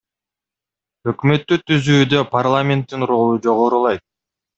Өкмөттү 1.11 1.59
түзүүдө 1.71 2.21
парламенттин 2.37 3.07
ролу 3.13 3.37
жогорулайт. 3.49 4.03